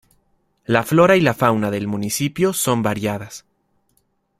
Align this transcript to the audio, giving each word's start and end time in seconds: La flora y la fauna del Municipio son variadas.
La 0.65 0.81
flora 0.81 1.15
y 1.15 1.21
la 1.21 1.35
fauna 1.35 1.69
del 1.69 1.85
Municipio 1.85 2.53
son 2.53 2.81
variadas. 2.81 3.45